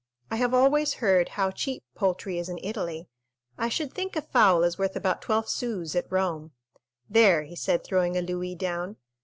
I 0.31 0.37
have 0.37 0.51
always 0.55 0.95
heard 0.95 1.29
how 1.29 1.51
cheap 1.51 1.83
poultry 1.93 2.39
is 2.39 2.49
in 2.49 2.57
Italy; 2.63 3.07
I 3.55 3.69
should 3.69 3.93
think 3.93 4.15
a 4.15 4.23
fowl 4.23 4.63
is 4.63 4.79
worth 4.79 4.95
about 4.95 5.21
twelve 5.21 5.47
sous 5.47 5.95
at 5.95 6.11
Rome.—There," 6.11 7.43
he 7.43 7.55
said, 7.55 7.83
throwing 7.83 8.17
a 8.17 8.21
louis 8.23 8.55
down. 8.55 8.95